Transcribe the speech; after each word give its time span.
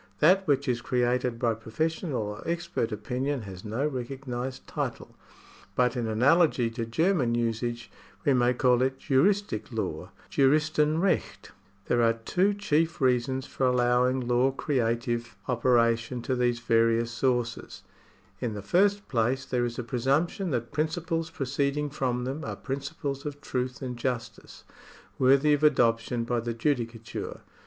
That 0.17 0.47
which 0.47 0.67
is 0.67 0.81
created 0.81 1.37
by 1.37 1.53
professional 1.53 2.23
or 2.23 2.41
expert 2.43 2.91
opinion 2.91 3.43
has 3.43 3.63
no 3.63 3.87
recognised 3.87 4.65
title, 4.65 5.15
but 5.75 5.95
in 5.95 6.07
analogy 6.07 6.71
to 6.71 6.87
German 6.87 7.35
usage 7.35 7.91
we 8.25 8.33
may 8.33 8.55
call 8.55 8.81
it 8.81 8.97
juristic 8.97 9.71
law 9.71 10.09
(Juristenrecht). 10.31 11.51
There 11.85 12.01
are 12.01 12.13
two 12.13 12.55
chief 12.55 12.99
reasons 12.99 13.45
for 13.45 13.67
allowing 13.67 14.27
law 14.27 14.49
creative§ 14.49 14.57
4G] 15.21 15.21
THE 15.21 15.27
SOURCES 15.29 15.43
OF 15.43 15.47
LAW 15.47 15.53
121 15.53 15.57
operation 15.77 16.21
to 16.23 16.35
these 16.35 16.59
various 16.61 17.11
sources. 17.11 17.83
In 18.39 18.53
the 18.55 18.63
first 18.63 19.07
place 19.07 19.45
there 19.45 19.65
is 19.65 19.77
a 19.77 19.83
presumption 19.83 20.49
that 20.49 20.71
principles 20.71 21.29
proceeding 21.29 21.91
from 21.91 22.23
them 22.23 22.43
are 22.43 22.55
principles 22.55 23.23
of 23.27 23.39
truth 23.39 23.83
and 23.83 23.95
justice, 23.95 24.63
worthy 25.19 25.53
of 25.53 25.63
adoption 25.63 26.23
by 26.23 26.39
the 26.39 26.55
judicature. 26.55 27.41